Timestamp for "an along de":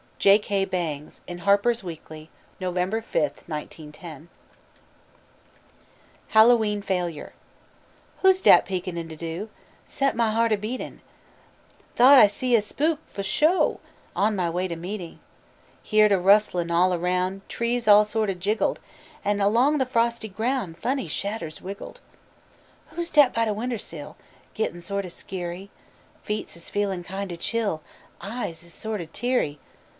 19.25-19.85